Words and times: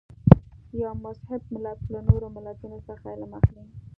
یو 0.81 0.91
مهذب 1.03 1.41
ملت 1.53 1.79
له 1.93 1.99
نورو 2.07 2.27
ملتونو 2.37 2.77
څخه 2.87 3.05
علم 3.13 3.31
اخلي. 3.39 3.63